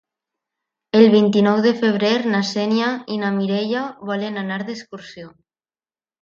[0.99, 5.31] El vint-i-nou de febrer na Xènia i na Mireia volen anar d'excursió.